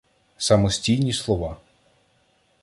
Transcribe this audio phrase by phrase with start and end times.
[0.37, 1.55] Самостійні слова